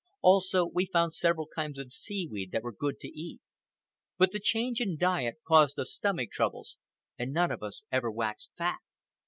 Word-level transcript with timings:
Also, 0.21 0.65
we 0.65 0.87
found 0.87 1.13
several 1.13 1.45
kinds 1.53 1.77
of 1.77 1.93
seaweed 1.93 2.49
that 2.51 2.63
were 2.63 2.71
good 2.73 2.99
to 2.99 3.07
eat. 3.07 3.39
But 4.17 4.31
the 4.31 4.39
change 4.39 4.81
in 4.81 4.97
diet 4.97 5.35
caused 5.47 5.77
us 5.77 5.91
stomach 5.93 6.31
troubles, 6.31 6.79
and 7.19 7.31
none 7.31 7.51
of 7.51 7.61
us 7.61 7.83
ever 7.91 8.09
waxed 8.09 8.49
fat. 8.57 8.79